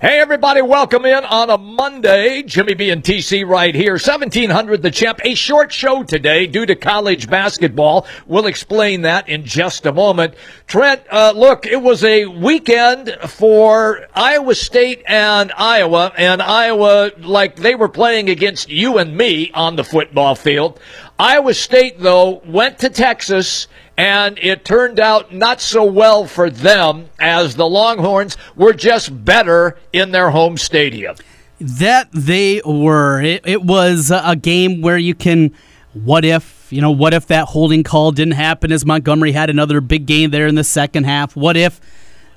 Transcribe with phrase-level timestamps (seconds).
[0.00, 2.44] Hey everybody, welcome in on a Monday.
[2.44, 3.94] Jimmy B and TC right here.
[3.94, 5.18] 1700 the champ.
[5.24, 8.06] A short show today due to college basketball.
[8.24, 10.34] We'll explain that in just a moment.
[10.68, 17.56] Trent, uh, look, it was a weekend for Iowa State and Iowa and Iowa like
[17.56, 20.78] they were playing against you and me on the football field.
[21.18, 23.66] Iowa State though went to Texas
[23.96, 29.76] and it turned out not so well for them as the Longhorns were just better
[29.92, 31.16] in their home stadium.
[31.60, 33.20] That they were.
[33.20, 35.52] It, it, was a game where you can,
[35.92, 39.80] what if, you know, what if that holding call didn't happen as Montgomery had another
[39.80, 41.34] big game there in the second half?
[41.34, 41.80] What if,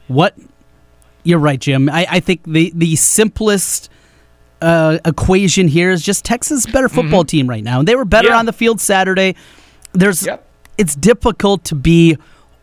[0.08, 0.36] what,
[1.22, 1.88] you're right, Jim.
[1.88, 3.92] I, I think the, the simplest
[4.62, 7.28] uh, equation here is just Texas better football mm-hmm.
[7.28, 7.80] team right now.
[7.80, 8.40] And they were better yeah.
[8.40, 9.36] on the field Saturday.
[9.94, 10.48] There's yep
[10.82, 12.18] it's difficult to be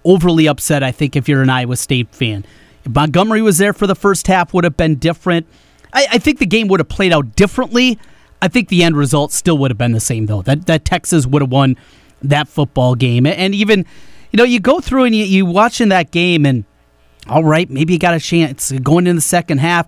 [0.05, 2.45] overly upset, I think, if you're an Iowa State fan.
[2.85, 5.47] If Montgomery was there for the first half, would have been different.
[5.93, 7.97] I, I think the game would have played out differently.
[8.43, 10.43] I think the end result still would have been the same, though.
[10.43, 11.77] That that Texas would have won
[12.23, 13.25] that football game.
[13.25, 13.87] And even,
[14.33, 16.65] you know, you go through and you, you watch in that game, and
[17.29, 19.87] all right, maybe you got a chance going in the second half.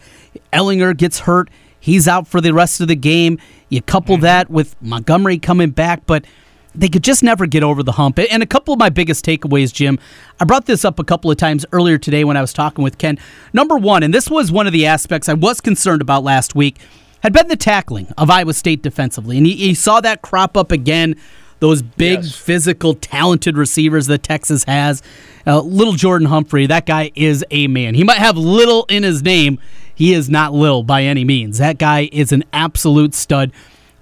[0.53, 1.51] Ehlinger gets hurt.
[1.81, 3.39] He's out for the rest of the game.
[3.69, 4.23] You couple mm-hmm.
[4.23, 6.25] that with Montgomery coming back, but–
[6.75, 8.19] they could just never get over the hump.
[8.19, 9.99] And a couple of my biggest takeaways, Jim,
[10.39, 12.99] I brought this up a couple of times earlier today when I was talking with
[12.99, 13.19] Ken.
[13.53, 16.79] Number one, and this was one of the aspects I was concerned about last week,
[17.23, 19.37] had been the tackling of Iowa State defensively.
[19.37, 21.17] And you, saw that crop up again.
[21.61, 22.35] Those big, yes.
[22.35, 25.03] physical, talented receivers that Texas has.
[25.47, 27.95] Uh, little Jordan Humphrey, that guy is a man.
[27.95, 29.61] He might have little in his name.
[29.95, 31.59] He is not little by any means.
[31.59, 33.53] That guy is an absolute stud.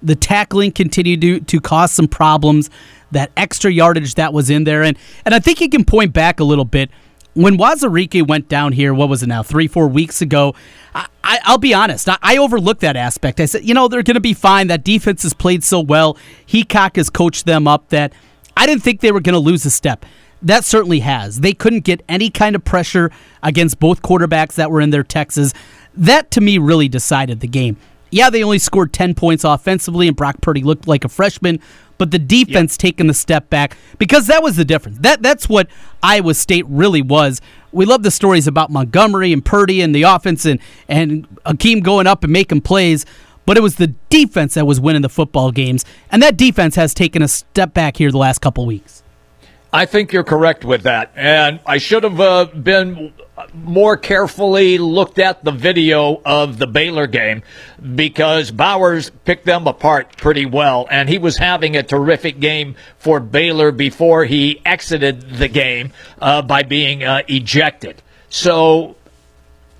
[0.01, 2.69] The tackling continued to, to cause some problems.
[3.11, 6.39] That extra yardage that was in there, and and I think you can point back
[6.39, 6.91] a little bit
[7.39, 10.55] when Uwazurike went down here, what was it now, three, four weeks ago,
[10.93, 13.39] I, will be honest, I, I, overlooked that aspect.
[13.39, 14.67] I said, you know, they're going to be fine.
[14.67, 16.17] That defense has played so well.
[16.47, 18.11] Heacock has coached them up that
[18.57, 20.05] I didn't think they were going to lose a step.
[20.41, 21.39] That certainly has.
[21.39, 23.11] They couldn't get any kind of pressure
[23.43, 25.53] against both quarterbacks that were in their Texas.
[25.93, 27.77] That, to me, really decided the game
[28.11, 31.59] yeah, they only scored 10 points offensively, and Brock Purdy looked like a freshman,
[31.99, 32.79] but the defense yep.
[32.79, 34.97] taking the step back because that was the difference.
[35.01, 35.67] That That's what
[36.01, 37.41] Iowa State really was.
[37.71, 42.07] We love the stories about Montgomery and Purdy and the offense and, and Hakeem going
[42.07, 43.05] up and making plays,
[43.45, 46.95] but it was the defense that was winning the football games, and that defense has
[46.95, 49.03] taken a step back here the last couple weeks.
[49.71, 51.11] I think you're correct with that.
[51.15, 53.13] And I should have uh, been
[53.53, 57.43] more carefully looked at the video of the Baylor game
[57.95, 60.87] because Bowers picked them apart pretty well.
[60.89, 66.41] And he was having a terrific game for Baylor before he exited the game uh,
[66.41, 68.01] by being uh, ejected.
[68.29, 68.95] So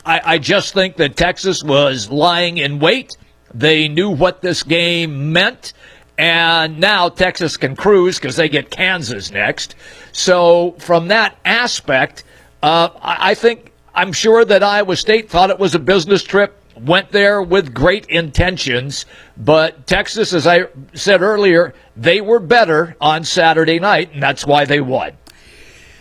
[0.06, 3.18] I, I just think that Texas was lying in wait.
[3.54, 5.74] They knew what this game meant
[6.20, 9.76] and now Texas can cruise because they get Kansas next.
[10.12, 12.26] So from that aspect,
[12.62, 16.62] uh, I think I'm sure that Iowa State thought it was a business trip.
[16.76, 19.06] Went there with great intentions,
[19.38, 24.66] but Texas, as I said earlier, they were better on Saturday night, and that's why
[24.66, 25.14] they won.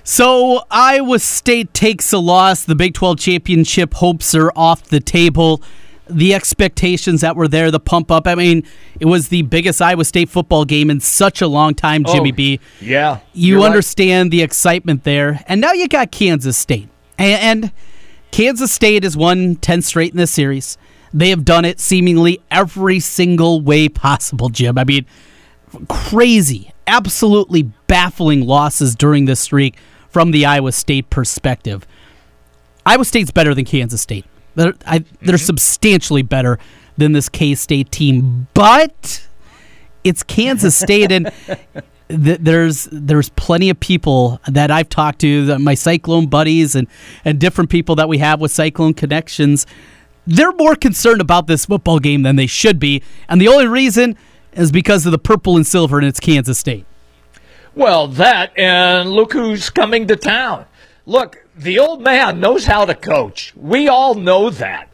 [0.02, 2.64] So Iowa State takes a loss.
[2.64, 5.62] The Big 12 championship hopes are off the table
[6.08, 8.26] the expectations that were there, the pump up.
[8.26, 8.64] I mean,
[9.00, 12.32] it was the biggest Iowa State football game in such a long time, oh, Jimmy
[12.32, 12.60] oh, B.
[12.80, 13.20] Yeah.
[13.32, 14.30] You understand right.
[14.32, 15.44] the excitement there.
[15.46, 16.88] And now you got Kansas State.
[17.18, 17.72] And, and
[18.30, 20.78] Kansas State has won 10 straight in this series.
[21.12, 24.76] They have done it seemingly every single way possible, Jim.
[24.78, 25.06] I mean,
[25.88, 29.76] crazy, absolutely baffling losses during this streak
[30.10, 31.86] from the Iowa State perspective.
[32.84, 34.24] Iowa State's better than Kansas State.
[34.58, 35.36] They're, I, they're mm-hmm.
[35.36, 36.58] substantially better
[36.96, 39.24] than this K State team, but
[40.02, 41.30] it's Kansas State, and
[42.08, 46.88] th- there's there's plenty of people that I've talked to, that my Cyclone buddies, and
[47.24, 49.64] and different people that we have with Cyclone connections.
[50.26, 54.16] They're more concerned about this football game than they should be, and the only reason
[54.54, 56.84] is because of the purple and silver, and it's Kansas State.
[57.76, 60.66] Well, that and look who's coming to town.
[61.06, 63.52] Look, the old man knows how to coach.
[63.56, 64.88] We all know that.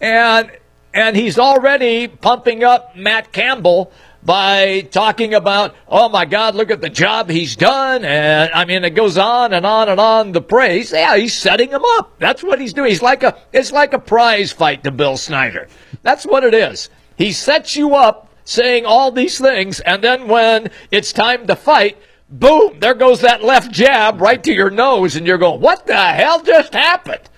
[0.00, 0.50] And
[0.92, 6.80] and he's already pumping up Matt Campbell by talking about, oh my God, look at
[6.80, 8.04] the job he's done.
[8.04, 10.92] And I mean, it goes on and on and on the praise.
[10.92, 12.18] Yeah, he's setting him up.
[12.18, 12.90] That's what he's doing.
[12.90, 15.68] He's like a, it's like a prize fight to Bill Snyder.
[16.02, 16.90] That's what it is.
[17.16, 19.80] He sets you up saying all these things.
[19.80, 21.96] And then when it's time to fight,
[22.30, 25.96] boom, there goes that left jab right to your nose, and you're going, what the
[25.96, 27.28] hell just happened?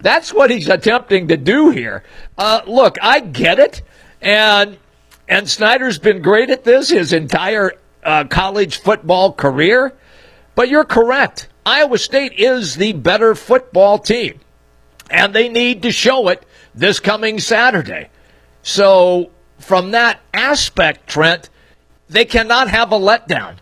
[0.00, 2.02] That's what he's attempting to do here.
[2.36, 3.82] Uh, look, I get it,
[4.20, 4.78] and
[5.28, 7.72] and Snyder's been great at this his entire
[8.02, 9.94] uh, college football career.
[10.54, 11.48] But you're correct.
[11.64, 14.40] Iowa State is the better football team,
[15.08, 16.44] and they need to show it
[16.74, 18.10] this coming Saturday.
[18.62, 21.48] So, from that aspect, Trent,
[22.08, 23.58] they cannot have a letdown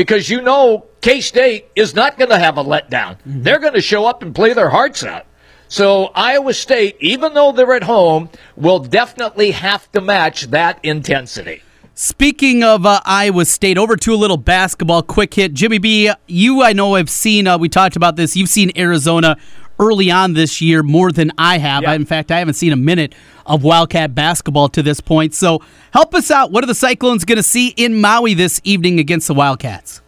[0.00, 3.18] because you know K State is not going to have a letdown.
[3.18, 3.42] Mm-hmm.
[3.42, 5.26] They're going to show up and play their hearts out.
[5.68, 11.60] So Iowa State, even though they're at home, will definitely have to match that intensity.
[11.92, 15.52] Speaking of uh, Iowa State, over to a little basketball quick hit.
[15.52, 19.36] Jimmy B, you I know have seen, uh, we talked about this, you've seen Arizona
[19.80, 21.82] early on this year more than I have.
[21.82, 21.94] Yeah.
[21.94, 23.14] in fact, I haven't seen a minute
[23.46, 25.34] of Wildcat basketball to this point.
[25.34, 25.60] So
[25.92, 26.52] help us out.
[26.52, 30.02] What are the Cyclones going to see in Maui this evening against the Wildcats?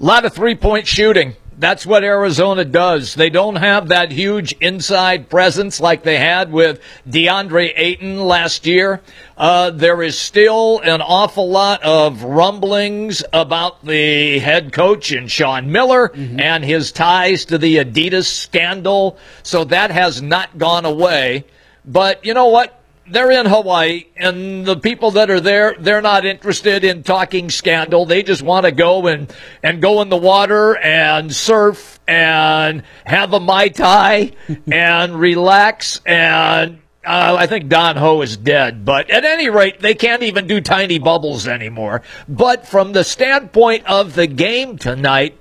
[0.00, 1.34] A lot of three point shooting.
[1.58, 3.16] That's what Arizona does.
[3.16, 9.00] They don't have that huge inside presence like they had with DeAndre Ayton last year.
[9.36, 15.72] Uh, there is still an awful lot of rumblings about the head coach and Sean
[15.72, 16.38] Miller mm-hmm.
[16.38, 19.18] and his ties to the Adidas scandal.
[19.42, 21.44] So that has not gone away.
[21.84, 22.77] But you know what?
[23.10, 28.06] They're in Hawaii, and the people that are there, they're not interested in talking scandal.
[28.06, 29.32] They just want to go and,
[29.62, 34.32] and go in the water and surf and have a Mai Tai
[34.72, 36.00] and relax.
[36.06, 38.84] And uh, I think Don Ho is dead.
[38.84, 42.02] But at any rate, they can't even do tiny bubbles anymore.
[42.28, 45.38] But from the standpoint of the game tonight,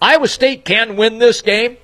[0.00, 1.76] Iowa State can win this game,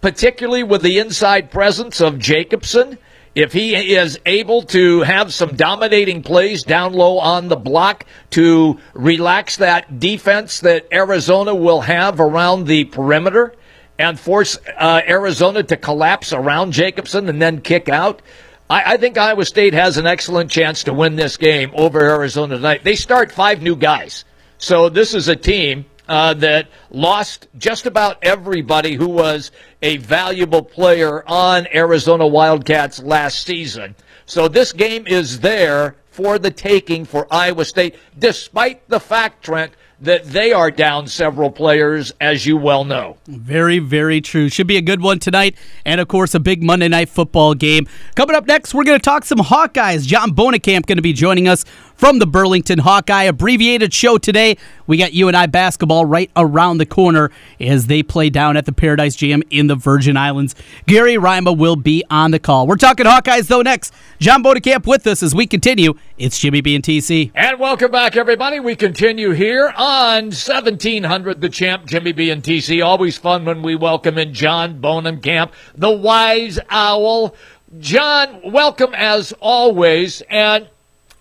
[0.00, 2.98] particularly with the inside presence of Jacobson
[3.36, 8.80] if he is able to have some dominating plays down low on the block to
[8.94, 13.54] relax that defense that Arizona will have around the perimeter
[13.98, 18.22] and force uh, Arizona to collapse around Jacobson and then kick out,
[18.70, 22.56] I, I, think Iowa State has an excellent chance to win this game over Arizona
[22.56, 22.84] tonight.
[22.84, 24.24] They start five new guys.
[24.56, 29.50] So this is a team uh, that lost just about everybody who was
[29.82, 33.94] a valuable player on Arizona Wildcats last season.
[34.26, 39.72] So this game is there for the taking for Iowa State, despite the fact, Trent,
[40.00, 43.16] that they are down several players, as you well know.
[43.26, 44.48] Very, very true.
[44.48, 45.56] Should be a good one tonight.
[45.86, 47.88] And, of course, a big Monday night football game.
[48.14, 50.06] Coming up next, we're going to talk some Hawkeyes.
[50.06, 51.64] John Bohnenkamp going to be joining us
[51.96, 54.56] from the Burlington Hawkeye abbreviated show today.
[54.86, 58.66] We got you and I basketball right around the corner as they play down at
[58.66, 60.54] the Paradise Jam in the Virgin Islands.
[60.86, 62.66] Gary Rima will be on the call.
[62.66, 63.92] We're talking Hawkeyes though next.
[64.18, 65.94] John Bohnenkamp with us as we continue.
[66.18, 67.32] It's Jimmy B and TC.
[67.34, 68.60] And welcome back, everybody.
[68.60, 72.84] We continue here on 1700 The Champ, Jimmy B and TC.
[72.84, 77.34] Always fun when we welcome in John Bohnenkamp, the wise owl.
[77.78, 80.22] John, welcome as always.
[80.30, 80.68] And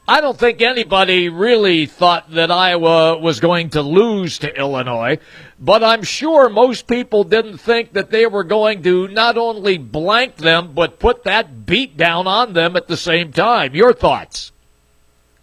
[0.08, 5.18] I don't think anybody really thought that Iowa was going to lose to Illinois,
[5.60, 10.36] but I'm sure most people didn't think that they were going to not only blank
[10.36, 13.74] them, but put that beat down on them at the same time.
[13.74, 14.52] Your thoughts?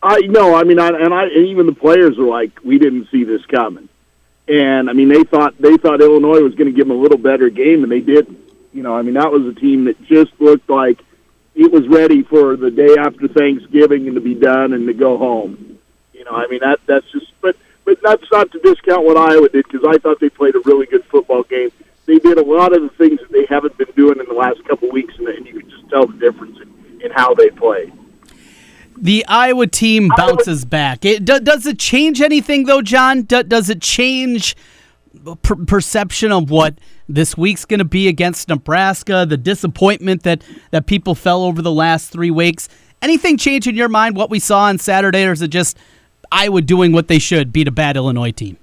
[0.00, 3.09] I no, I mean, I, and I and even the players were like, we didn't
[3.11, 3.88] see this coming,
[4.47, 7.19] and I mean, they thought they thought Illinois was going to give them a little
[7.19, 8.38] better game, and they didn't.
[8.73, 11.00] You know, I mean, that was a team that just looked like
[11.54, 15.18] it was ready for the day after Thanksgiving and to be done and to go
[15.18, 15.78] home.
[16.12, 19.49] You know, I mean that that's just but but that's not to discount what Iowa
[19.49, 21.71] did because I thought they played a really good football game.
[22.06, 24.64] They did a lot of the things that they haven't been doing in the last
[24.64, 27.49] couple of weeks, and, and you can just tell the difference in, in how they
[27.50, 27.92] play.
[28.97, 31.04] The Iowa team bounces back.
[31.04, 33.23] It, do, does it change anything though, John?
[33.23, 34.56] Do, does it change
[35.42, 36.75] per- perception of what?
[37.14, 41.73] This week's going to be against Nebraska, the disappointment that, that people fell over the
[41.73, 42.69] last three weeks.
[43.00, 45.76] Anything change in your mind what we saw on Saturday, or is it just
[46.31, 48.57] Iowa doing what they should, beat a bad Illinois team?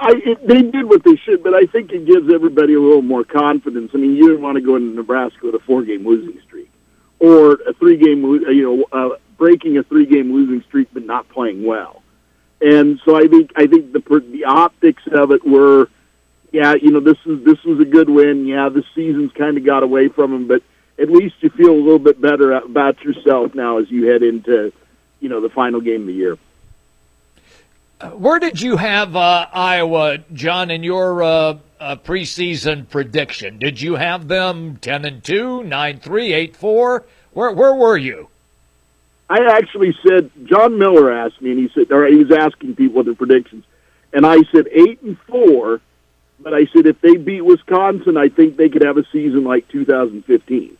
[0.00, 0.14] I,
[0.44, 3.90] they did what they should, but I think it gives everybody a little more confidence.
[3.94, 6.70] I mean, you didn't want to go into Nebraska with a four-game losing streak,
[7.20, 12.02] or a three-game, you know, uh, breaking a three-game losing streak but not playing well.
[12.60, 14.00] And so I think I think the
[14.30, 15.88] the optics of it were
[16.54, 18.46] yeah, you know, this is this was a good win.
[18.46, 20.62] Yeah, the season's kind of got away from him, but
[21.00, 24.72] at least you feel a little bit better about yourself now as you head into,
[25.18, 26.38] you know, the final game of the year.
[28.00, 33.58] Uh, where did you have uh, Iowa, John, in your uh, uh, preseason prediction?
[33.58, 37.04] Did you have them ten and two, nine three, eight four?
[37.32, 38.28] Where where were you?
[39.28, 43.02] I actually said John Miller asked me, and he said, or he was asking people
[43.02, 43.64] their predictions,
[44.12, 45.80] and I said eight and four
[46.44, 49.66] but I said if they beat Wisconsin, I think they could have a season like
[49.68, 50.76] 2015.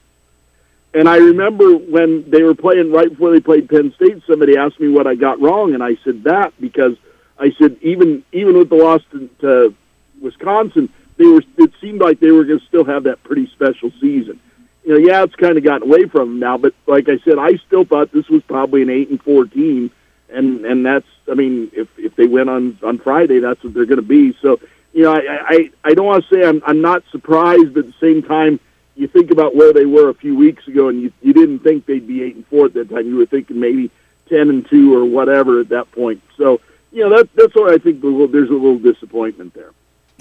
[0.93, 4.79] And I remember when they were playing right before they played Penn State, somebody asked
[4.79, 6.97] me what I got wrong, and I said that because
[7.39, 9.75] I said even even with the loss to, to
[10.21, 13.91] Wisconsin, they were it seemed like they were going to still have that pretty special
[14.01, 14.39] season.
[14.85, 17.39] You know, yeah, it's kind of gotten away from them now, but like I said,
[17.39, 19.91] I still thought this was probably an eight and four team,
[20.29, 23.87] and and that's I mean, if if they win on on Friday, that's what they're
[23.87, 24.37] going to be.
[24.43, 24.61] So
[24.95, 27.87] you know, I I, I don't want to say I'm I'm not surprised, but at
[27.87, 28.61] the same time
[28.95, 31.87] you think about where they were a few weeks ago, and you you didn't think
[31.87, 33.07] they'd be eight and four at that time.
[33.07, 33.91] You were thinking maybe
[34.29, 36.23] ten and two or whatever at that point.
[36.39, 36.61] So
[36.93, 39.73] you know that that's why I think there's a little disappointment there.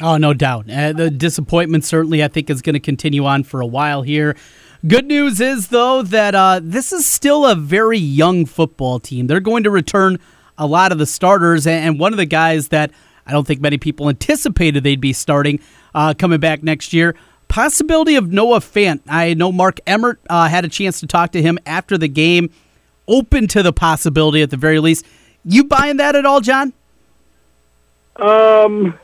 [0.01, 0.69] Oh, no doubt.
[0.69, 4.35] Uh, the disappointment certainly, I think, is going to continue on for a while here.
[4.87, 9.27] Good news is, though, that uh, this is still a very young football team.
[9.27, 10.17] They're going to return
[10.57, 12.91] a lot of the starters, and one of the guys that
[13.25, 15.59] I don't think many people anticipated they'd be starting
[15.95, 17.15] uh, coming back next year
[17.53, 19.01] possibility of Noah Fant.
[19.07, 22.49] I know Mark Emmert uh, had a chance to talk to him after the game,
[23.07, 25.05] open to the possibility at the very least.
[25.45, 26.73] You buying that at all, John?
[28.15, 28.97] Um,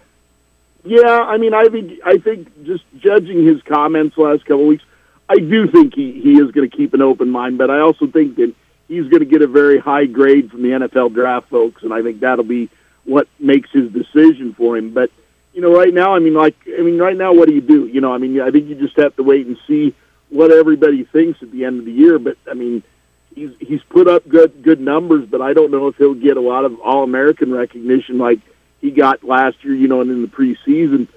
[0.83, 1.19] yeah.
[1.19, 4.83] I mean, I think I think just judging his comments last couple of weeks,
[5.29, 8.07] I do think he he is going to keep an open mind, but I also
[8.07, 8.55] think that
[8.87, 12.01] he's going to get a very high grade from the NFL draft folks, and I
[12.01, 12.71] think that'll be
[13.09, 14.91] what makes his decision for him.
[14.93, 15.11] But
[15.53, 17.87] you know, right now, I mean, like, I mean, right now, what do you do?
[17.87, 19.95] You know, I mean, I think you just have to wait and see
[20.29, 22.19] what everybody thinks at the end of the year.
[22.19, 22.83] But I mean,
[23.33, 26.41] he's he's put up good good numbers, but I don't know if he'll get a
[26.41, 28.39] lot of All American recognition like
[28.79, 29.73] he got last year.
[29.73, 31.07] You know, and in the preseason.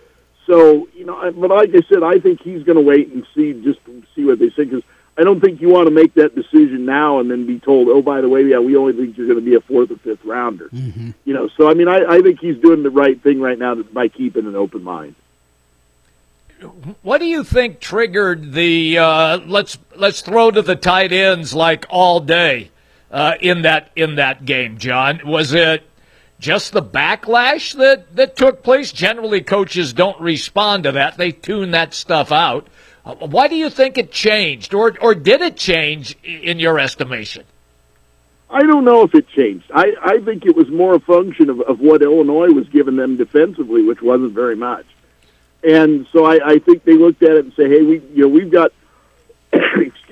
[0.46, 3.52] So you know, but like I said, I think he's going to wait and see
[3.62, 3.80] just
[4.14, 4.82] see what they say because
[5.16, 8.00] I don't think you want to make that decision now and then be told, oh,
[8.00, 10.24] by the way, yeah, we only think you're going to be a fourth or fifth
[10.24, 10.68] rounder.
[10.70, 11.10] Mm-hmm.
[11.24, 13.74] You know, so I mean, I, I think he's doing the right thing right now
[13.74, 15.14] by keeping an open mind.
[17.02, 21.86] What do you think triggered the uh, let's let's throw to the tight ends like
[21.90, 22.70] all day
[23.10, 25.20] uh, in that in that game, John?
[25.26, 25.82] Was it
[26.42, 28.92] just the backlash that that took place?
[28.92, 32.66] Generally, coaches don't respond to that; they tune that stuff out.
[33.06, 37.44] Uh, why do you think it changed, or or did it change in your estimation?
[38.50, 39.70] I don't know if it changed.
[39.72, 43.16] I, I think it was more a function of, of what Illinois was giving them
[43.16, 44.84] defensively, which wasn't very much.
[45.64, 48.28] And so I, I think they looked at it and say, "Hey, we you know
[48.28, 48.72] we've got."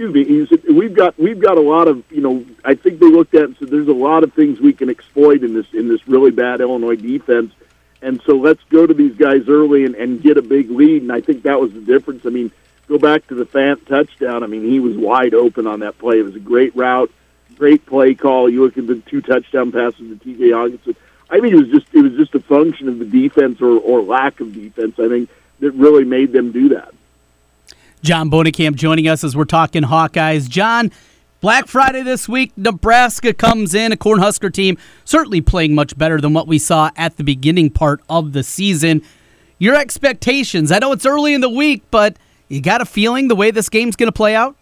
[0.00, 0.47] Excuse me.
[0.47, 2.45] Said, we've got we've got a lot of you know.
[2.64, 5.42] I think they looked at and said, "There's a lot of things we can exploit
[5.42, 7.52] in this in this really bad Illinois defense."
[8.02, 11.02] And so let's go to these guys early and, and get a big lead.
[11.02, 12.25] And I think that was the difference.
[12.25, 12.50] I mean,
[12.88, 14.42] go back to the Fant touchdown.
[14.42, 16.19] I mean, he was wide open on that play.
[16.19, 17.11] It was a great route,
[17.57, 18.49] great play call.
[18.49, 20.45] You look at the two touchdown passes to T.J.
[20.45, 20.97] Hockenson.
[21.28, 24.00] I think it was just it was just a function of the defense or, or
[24.00, 24.99] lack of defense.
[24.99, 25.28] I think
[25.61, 26.95] that really made them do that.
[28.02, 30.49] John Bohnenkamp joining us as we're talking Hawkeyes.
[30.49, 30.90] John,
[31.42, 36.33] Black Friday this week, Nebraska comes in, a Cornhusker team certainly playing much better than
[36.33, 39.02] what we saw at the beginning part of the season.
[39.59, 40.73] Your expectations?
[40.73, 42.16] I know it's early in the week, but
[42.49, 44.57] you got a feeling the way this game's going to play out?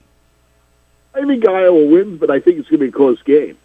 [1.14, 3.56] I think Iowa wins, but I think it's going to be a close game.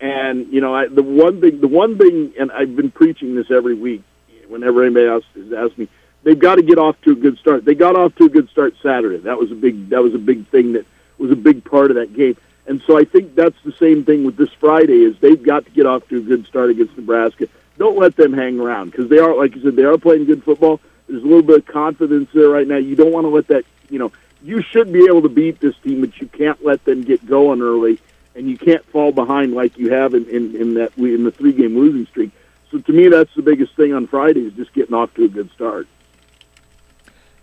[0.00, 3.52] And you know, I, the one thing, the one thing, and I've been preaching this
[3.52, 4.02] every week.
[4.48, 5.88] Whenever anybody else has asked me,
[6.22, 7.64] they've got to get off to a good start.
[7.64, 9.18] They got off to a good start Saturday.
[9.18, 10.86] That was a big, that was a big thing that
[11.18, 12.36] was a big part of that game.
[12.66, 15.70] And so I think that's the same thing with this Friday is they've got to
[15.72, 17.48] get off to a good start against Nebraska.
[17.78, 20.44] Don't let them hang around because they are, like you said, they are playing good
[20.44, 20.80] football.
[21.08, 22.76] There's a little bit of confidence there right now.
[22.76, 24.12] You don't want to let that, you know,
[24.42, 27.62] you should be able to beat this team, but you can't let them get going
[27.62, 28.00] early,
[28.34, 31.52] and you can't fall behind like you have in, in, in that in the three
[31.52, 32.30] game losing streak.
[32.70, 35.28] So to me, that's the biggest thing on Friday is just getting off to a
[35.28, 35.86] good start.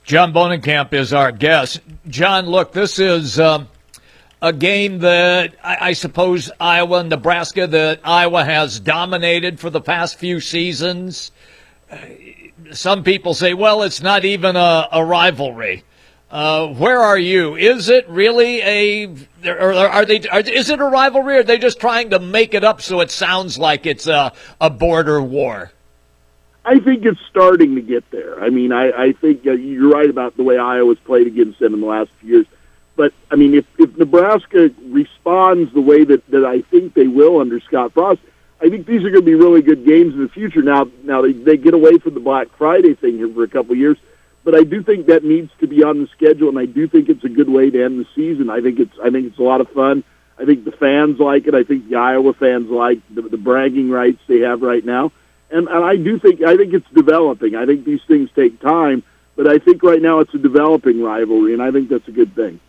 [0.09, 1.81] John Bohnenkamp is our guest.
[2.07, 3.67] John, look, this is um,
[4.41, 9.81] a game that I, I suppose Iowa and Nebraska that Iowa has dominated for the
[9.81, 11.31] past few seasons
[12.71, 15.83] some people say, well, it's not even a, a rivalry.
[16.31, 17.55] Uh, where are you?
[17.55, 19.07] Is it really a,
[19.45, 22.63] are they, are, is it a rivalry or are they just trying to make it
[22.63, 25.71] up so it sounds like it's a, a border war?
[26.69, 28.43] I think it's starting to get there.
[28.43, 31.73] I mean, I, I think uh, you're right about the way Iowa's played against them
[31.73, 32.45] in the last few years.
[32.95, 37.39] But, I mean, if, if Nebraska responds the way that, that I think they will
[37.39, 38.21] under Scott Frost,
[38.61, 40.61] I think these are going to be really good games in the future.
[40.61, 43.71] Now, now they, they get away from the Black Friday thing here for a couple
[43.71, 43.97] of years,
[44.43, 47.09] but I do think that needs to be on the schedule, and I do think
[47.09, 48.51] it's a good way to end the season.
[48.51, 50.03] I think it's I think it's a lot of fun.
[50.37, 51.55] I think the fans like it.
[51.55, 55.11] I think the Iowa fans like the, the bragging rights they have right now,
[55.51, 57.55] and and I do think I think it's developing.
[57.55, 59.03] I think these things take time,
[59.35, 62.35] but I think right now it's a developing rivalry, and I think that's a good
[62.35, 62.59] thing.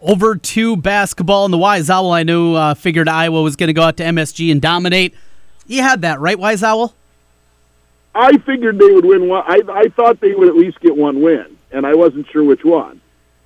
[0.00, 2.12] Over to basketball and the Wise Owl.
[2.12, 5.14] I knew uh, figured Iowa was going to go out to MSG and dominate.
[5.66, 6.94] You had that right, Wise Owl.
[8.14, 9.44] I figured they would win one.
[9.46, 12.64] I, I thought they would at least get one win, and I wasn't sure which
[12.64, 13.00] one.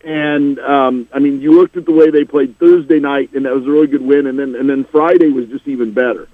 [0.04, 3.54] And um, I mean, you looked at the way they played Thursday night, and that
[3.54, 4.26] was a really good win.
[4.26, 6.28] And then and then Friday was just even better.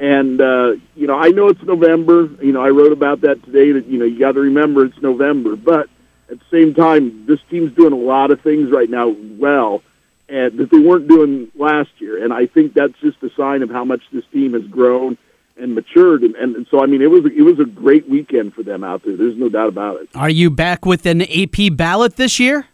[0.00, 2.28] And uh, you know, I know it's November.
[2.42, 3.72] You know, I wrote about that today.
[3.72, 5.56] That you know, you got to remember it's November.
[5.56, 5.88] But
[6.30, 9.08] at the same time, this team's doing a lot of things right now
[9.38, 9.82] well,
[10.28, 12.24] and that they weren't doing last year.
[12.24, 15.18] And I think that's just a sign of how much this team has grown
[15.56, 16.22] and matured.
[16.22, 18.82] And, and, and so, I mean, it was it was a great weekend for them
[18.82, 19.16] out there.
[19.16, 20.08] There's no doubt about it.
[20.14, 22.66] Are you back with an AP ballot this year?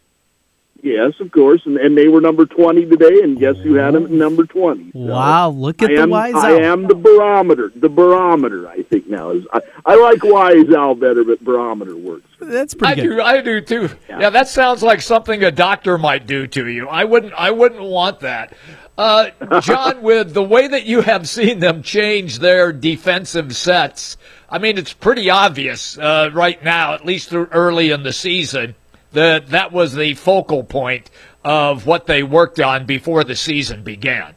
[0.81, 4.05] Yes, of course, and, and they were number twenty today, and guess who had them
[4.05, 4.91] at number twenty?
[4.91, 6.59] So Wow, look at I the am, Wise I Owl.
[6.59, 7.71] am the barometer.
[7.75, 9.45] The barometer, I think now is.
[9.53, 12.25] I, I like Wise Owl better, but barometer works.
[12.39, 13.15] That's I pretty good.
[13.17, 13.21] do.
[13.21, 13.89] I do too.
[14.07, 14.29] Yeah.
[14.29, 16.87] that sounds like something a doctor might do to you.
[16.87, 17.33] I wouldn't.
[17.33, 18.53] I wouldn't want that.
[18.97, 19.29] Uh,
[19.61, 24.17] John, with the way that you have seen them change their defensive sets,
[24.49, 28.75] I mean, it's pretty obvious uh, right now, at least through early in the season,
[29.13, 31.09] that that was the focal point
[31.43, 34.35] of what they worked on before the season began.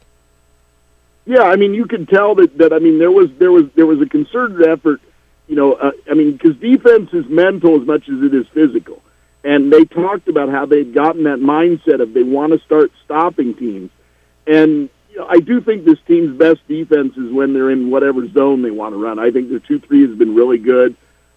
[1.25, 2.57] Yeah, I mean, you can tell that.
[2.57, 5.01] That I mean, there was there was there was a concerted effort.
[5.47, 9.01] You know, uh, I mean, because defense is mental as much as it is physical,
[9.43, 13.53] and they talked about how they'd gotten that mindset of they want to start stopping
[13.55, 13.91] teams,
[14.47, 18.27] and you know, I do think this team's best defense is when they're in whatever
[18.29, 19.19] zone they want to run.
[19.19, 20.95] I think their two three has been really good.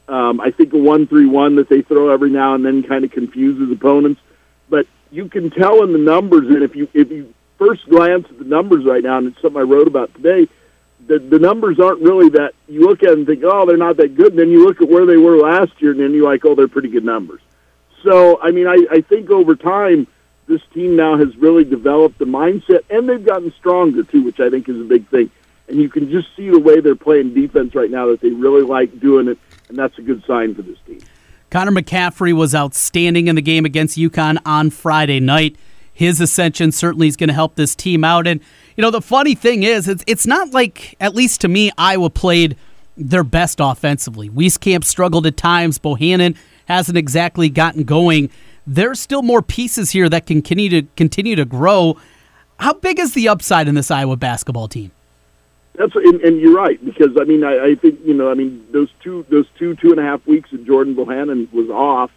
[0.09, 3.05] Um, I think a one three one that they throw every now and then kind
[3.05, 4.21] of confuses opponents,
[4.69, 8.39] but you can tell in the numbers, and if you if you first glance at
[8.39, 10.49] the numbers right now, and it's something I wrote about today,
[11.07, 12.55] the the numbers aren't really that.
[12.69, 14.33] You look at and think, oh, they're not that good.
[14.33, 16.55] And then you look at where they were last year, and then you're like, oh,
[16.55, 17.41] they're pretty good numbers.
[18.03, 20.07] So, I mean, I, I think over time,
[20.47, 24.51] this team now has really developed the mindset, and they've gotten stronger too, which I
[24.51, 25.31] think is a big thing.
[25.69, 28.63] And you can just see the way they're playing defense right now that they really
[28.63, 31.01] like doing it, and that's a good sign for this team.
[31.51, 35.57] Connor McCaffrey was outstanding in the game against UConn on Friday night.
[35.93, 38.27] His ascension certainly is going to help this team out.
[38.27, 38.41] And,
[38.77, 42.11] you know, the funny thing is, it's, it's not like, at least to me, Iowa
[42.11, 42.57] played
[42.97, 44.29] their best offensively.
[44.29, 45.79] Wieskamp struggled at times.
[45.79, 48.31] Bohannon hasn't exactly gotten going.
[48.67, 51.97] There's still more pieces here that can continue to continue to grow.
[52.59, 54.91] How big is the upside in this Iowa basketball team?
[55.77, 58.67] That's and, and you're right because I mean I, I think you know I mean
[58.73, 62.11] those two those two two and a half weeks that Jordan Bohannon was off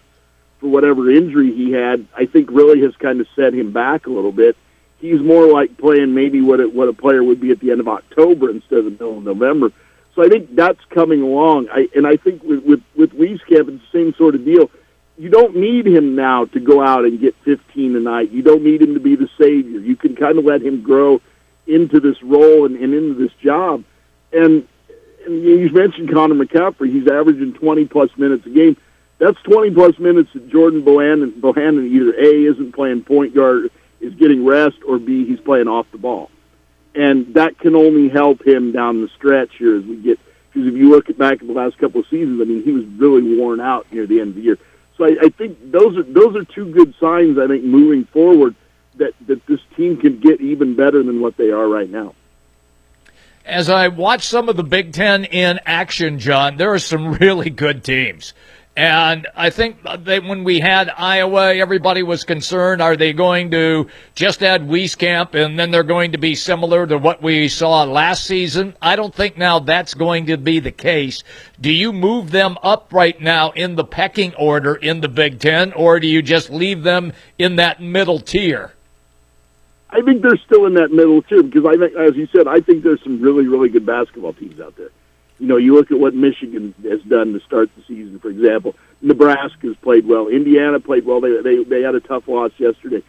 [0.60, 4.10] for whatever injury he had I think really has kind of set him back a
[4.10, 4.56] little bit.
[5.00, 7.80] He's more like playing maybe what it, what a player would be at the end
[7.80, 9.72] of October instead of the middle of November.
[10.15, 11.69] So I think that's coming along.
[11.69, 14.72] I and I think with with with Wieskamp it's the same sort of deal.
[15.17, 18.32] You don't need him now to go out and get 15 a night.
[18.32, 19.80] You don't need him to be the savior.
[19.80, 21.19] You can kind of let him grow
[21.70, 23.84] into this role and, and into this job.
[24.34, 24.68] And,
[25.26, 26.92] and you mentioned Connor McCaffrey.
[26.92, 28.78] He's averaging 20 plus minutes a game.
[29.20, 34.14] That's 20 plus minutes that Jordan Bohannon, Bohannon either A, isn't playing point guard, is
[34.16, 36.32] getting rest, or B, he's playing off the ball.
[36.96, 40.20] And that can only help him down the stretch here as we get,
[40.52, 42.86] because if you look back at the last couple of seasons, I mean, he was
[42.86, 44.58] really worn out near the end of the year.
[44.98, 47.38] So I, I think those are those are two good signs.
[47.38, 48.56] I think moving forward
[49.00, 52.14] that that this team can get even better than what they are right now.
[53.46, 57.50] As I watch some of the Big Ten in action, John, there are some really
[57.50, 58.34] good teams.
[58.80, 63.90] And I think that when we had Iowa, everybody was concerned, are they going to
[64.16, 68.24] just add Wieskamp and then they're going to be similar to what we saw last
[68.24, 68.78] season?
[68.82, 71.24] I don't think now that's going to be the case.
[71.60, 75.74] Do you move them up right now in the pecking order in the Big Ten,
[75.74, 78.74] or do you just leave them in that middle tier?
[79.91, 82.62] I think they're still in that middle too, because I think, as you said, I
[82.62, 84.89] think there's some really, really good basketball teams out there.
[85.39, 88.75] You know, you look at what Michigan has done to start the season, for example.
[89.02, 90.28] Nebraska's played well.
[90.28, 91.21] Indiana played well.
[91.21, 93.02] They they they had a tough loss yesterday.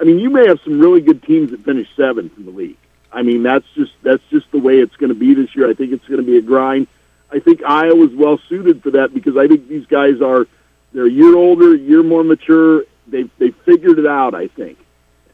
[0.00, 2.78] I mean, you may have some really good teams that finish seventh in the league.
[3.12, 5.68] I mean, that's just that's just the way it's going to be this year.
[5.68, 6.86] I think it's going to be a grind.
[7.30, 10.46] I think Iowa's well suited for that because I think these guys are
[10.92, 12.84] they're a year older, a year more mature.
[13.06, 14.34] They they figured it out.
[14.34, 14.78] I think,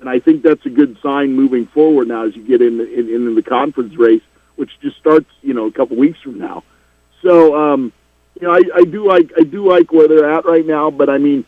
[0.00, 3.08] and I think that's a good sign moving forward now as you get in, in
[3.08, 4.22] into the conference race,
[4.56, 6.64] which just starts you know a couple weeks from now.
[7.22, 7.92] So um,
[8.40, 11.08] you know, I, I do like I do like where they're at right now, but
[11.08, 11.44] I mean,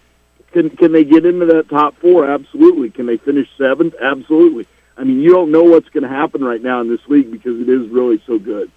[0.52, 2.28] can can they get into that top four?
[2.28, 2.90] Absolutely.
[2.90, 3.94] Can they finish seventh?
[4.00, 4.66] Absolutely.
[4.96, 7.60] I mean, you don't know what's going to happen right now in this league because
[7.60, 8.70] it is really so good.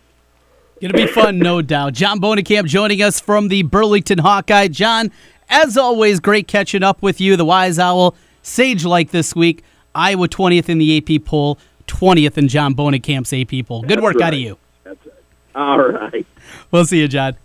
[0.80, 1.94] Going to be fun, no doubt.
[1.94, 4.68] John Bohnenkamp joining us from the Burlington Hawkeye.
[4.68, 5.12] John,
[5.50, 8.16] as always, great catching up with you, the Wise Owl.
[8.42, 9.64] Sage like this week.
[9.94, 13.82] Iowa 20th in the AP poll, 20th in John Bohnenkamp's AP poll.
[13.82, 14.28] Good That's work right.
[14.28, 14.58] out of you.
[14.84, 15.24] That's it.
[15.54, 16.26] All right.
[16.72, 17.36] We'll see you, John.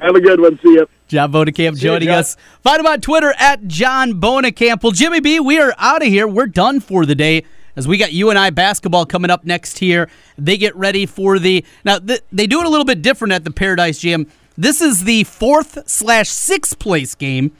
[0.00, 0.58] Have a good one.
[0.60, 0.88] See you.
[1.08, 2.18] John you, joining John.
[2.18, 2.36] us.
[2.62, 4.82] Find him on Twitter at John Bohnenkamp.
[4.82, 6.26] Well, Jimmy B, we are out of here.
[6.26, 7.44] We're done for the day
[7.76, 10.08] as we got you and I basketball coming up next here.
[10.38, 11.98] They get ready for the now.
[11.98, 14.26] Th- they do it a little bit different at the Paradise Jam.
[14.56, 17.52] This is the fourth slash sixth place game.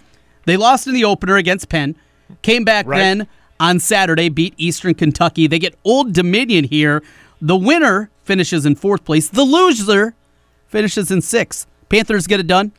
[0.46, 1.96] They lost in the opener against Penn.
[2.42, 2.98] Came back Right.
[2.98, 3.26] then
[3.60, 5.46] on Saturday, beat Eastern Kentucky.
[5.46, 7.02] They get Old Dominion here.
[7.40, 9.28] The winner finishes in fourth place.
[9.28, 10.14] The loser
[10.68, 11.66] finishes in sixth.
[11.88, 12.72] Panthers get it done.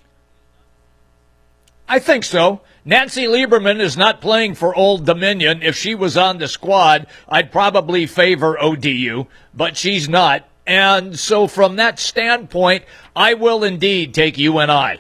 [1.88, 2.62] I think so.
[2.84, 5.62] Nancy Lieberman is not playing for Old Dominion.
[5.62, 10.48] If she was on the squad, I'd probably favor ODU, but she's not.
[10.68, 12.84] And so, from that standpoint,
[13.16, 15.00] I will indeed take UNI.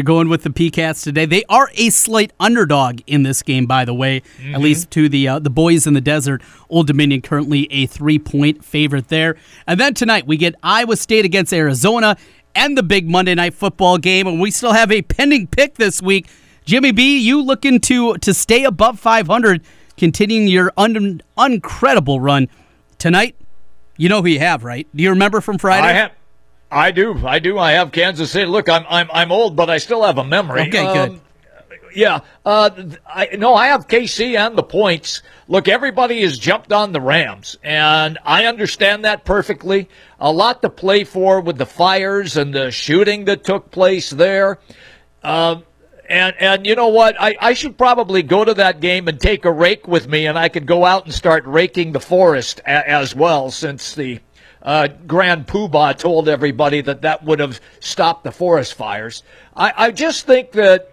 [0.00, 1.26] You're going with the Peacats today.
[1.26, 5.28] They are a slight underdog in this game, by the way, at least to the
[5.28, 6.40] uh, the boys in the desert.
[6.70, 9.36] Old Dominion currently a three point favorite there.
[9.66, 12.16] And then tonight we get Iowa State against Arizona
[12.54, 14.26] and the big Monday night football game.
[14.26, 16.28] And we still have a pending pick this week.
[16.64, 19.60] Jimmy B, you looking to to stay above 500,
[19.98, 22.48] continuing your un- uncredible run
[22.96, 23.36] tonight.
[23.98, 24.88] You know who you have, right?
[24.96, 25.88] Do you remember from Friday?
[25.88, 26.12] I have,
[26.70, 27.58] I do, I do.
[27.58, 28.46] I have Kansas City.
[28.46, 30.62] Look, I'm I'm I'm old, but I still have a memory.
[30.62, 31.10] Okay, good.
[31.10, 31.20] Um,
[31.92, 32.70] Yeah, uh,
[33.04, 35.22] I no, I have KC and the points.
[35.48, 39.88] Look, everybody has jumped on the Rams, and I understand that perfectly.
[40.20, 44.60] A lot to play for with the fires and the shooting that took place there.
[45.24, 45.64] Um,
[46.08, 47.16] and and you know what?
[47.20, 50.38] I, I should probably go to that game and take a rake with me, and
[50.38, 54.20] I could go out and start raking the forest a, as well, since the
[54.62, 59.22] uh, Grand Poobah told everybody that that would have stopped the forest fires.
[59.56, 60.92] I, I just think that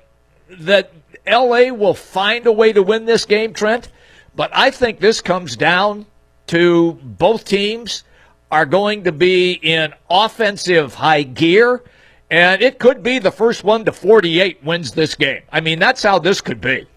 [0.50, 0.92] that
[1.26, 1.72] L.A.
[1.72, 3.90] will find a way to win this game, Trent.
[4.36, 6.06] But I think this comes down
[6.48, 8.04] to both teams
[8.52, 11.84] are going to be in offensive high gear,
[12.30, 15.42] and it could be the first one to 48 wins this game.
[15.52, 16.88] I mean, that's how this could be.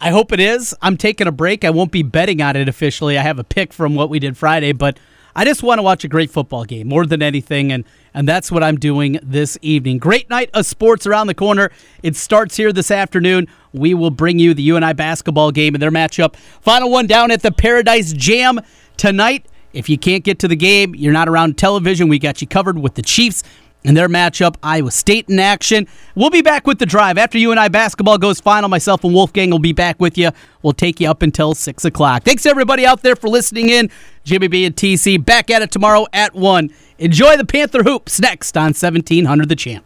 [0.00, 0.74] I hope it is.
[0.82, 1.64] I'm taking a break.
[1.64, 3.18] I won't be betting on it officially.
[3.18, 4.98] I have a pick from what we did Friday, but
[5.38, 8.50] I just want to watch a great football game more than anything, and and that's
[8.50, 9.98] what I'm doing this evening.
[9.98, 11.70] Great night of sports around the corner.
[12.02, 13.46] It starts here this afternoon.
[13.74, 16.36] We will bring you the UNI basketball game and their matchup.
[16.62, 18.60] Final one down at the Paradise Jam
[18.96, 19.44] tonight.
[19.74, 22.08] If you can't get to the game, you're not around television.
[22.08, 23.42] We got you covered with the Chiefs
[23.86, 25.86] and their matchup, Iowa State in action.
[26.14, 28.68] We'll be back with the drive after you and I basketball goes final.
[28.68, 30.30] Myself and Wolfgang will be back with you.
[30.62, 32.24] We'll take you up until six o'clock.
[32.24, 33.90] Thanks everybody out there for listening in.
[34.24, 36.70] Jimmy B and TC back at it tomorrow at one.
[36.98, 39.84] Enjoy the Panther hoops next on seventeen hundred the champ.